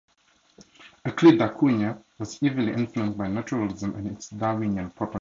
[1.05, 5.09] Euclides da Cunha was heavily influenced by Naturalism and its Darwinian proponents.